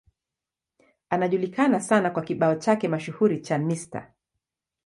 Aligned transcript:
Anajulikana 1.09 1.81
sana 1.81 2.09
kwa 2.09 2.23
kibao 2.23 2.55
chake 2.55 2.87
mashuhuri 2.87 3.41
cha 3.41 3.59
Mr. 3.59 4.11